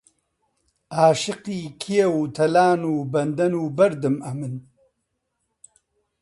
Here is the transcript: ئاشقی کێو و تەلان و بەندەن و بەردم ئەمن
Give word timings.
ئاشقی 0.95 1.61
کێو 1.81 2.13
و 2.21 2.31
تەلان 2.37 2.81
و 2.91 2.93
بەندەن 3.11 3.53
و 3.57 3.63
بەردم 3.77 4.15
ئەمن 4.25 4.55